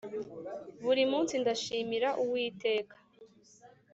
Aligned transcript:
buri 0.83 1.03
munsi, 1.11 1.33
ndashimira 1.41 2.09
uwiteka, 2.23 2.95